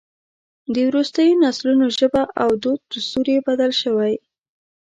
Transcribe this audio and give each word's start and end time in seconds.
د 0.73 0.75
وروستیو 0.89 1.39
نسلونو 1.43 1.85
ژبه 1.97 2.23
او 2.41 2.49
دود 2.63 2.79
دستور 2.91 3.27
یې 3.33 3.39
بدل 3.47 3.71
شوی. 3.81 4.13